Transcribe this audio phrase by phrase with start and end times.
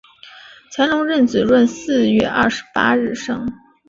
[0.71, 3.47] 乾隆壬子闰四月二十八日生。